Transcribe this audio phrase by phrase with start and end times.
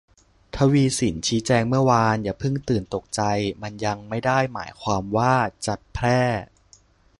[0.55, 3.21] ทวีศิลป์ชี้แจงเมื่อวาน อย่าเพิ่งตื่นตกใจ
[3.61, 5.33] มันยังไม่ได้หมายความว่า
[5.65, 6.21] จะแพร่